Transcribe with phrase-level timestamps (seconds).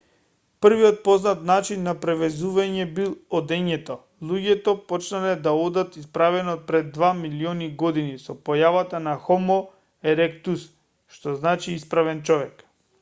[0.65, 3.97] првиот познат начин на превезување бил одењето;
[4.31, 9.59] луѓето почнале да одат исправено пред два милиони години со појавата на хомо
[10.15, 10.65] еректус
[11.19, 12.67] што значи исправен човек